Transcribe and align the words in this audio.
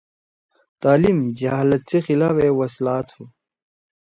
تعلیم 0.81 1.17
جہالت 1.37 1.83
سی 1.89 1.97
خلاف 2.05 2.35
اے 2.43 2.49
وسلا 2.59 2.97
تُھو۔ 3.07 3.23